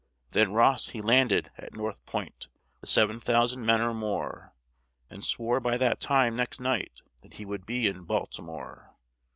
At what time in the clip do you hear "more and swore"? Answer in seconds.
3.93-5.59